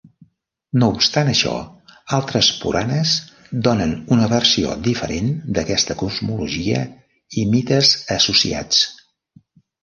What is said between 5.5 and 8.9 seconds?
d'aquesta cosmologia i mites associats.